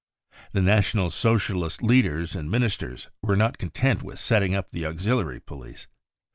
[0.53, 5.85] The National Socialist leaders and Ministers were not content with setting up the auxiliary police.